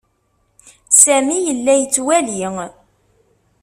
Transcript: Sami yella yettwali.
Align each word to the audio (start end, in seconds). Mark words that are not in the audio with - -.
Sami 1.03 1.37
yella 1.45 1.73
yettwali. 1.79 2.43